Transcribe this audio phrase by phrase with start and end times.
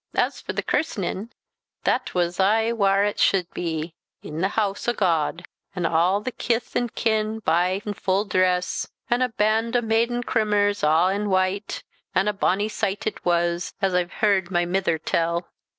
[0.15, 1.29] As for the kirsnin,
[1.83, 3.93] that was aye whar it sude be
[4.25, 8.87] i' the hoose o' God, an' aw the kith an' kin bye in full dress,
[9.11, 11.83] an' a band o' maiden cimmers aw in white;
[12.15, 15.49] an' a bonny sight it was, as I've heard my mither tell."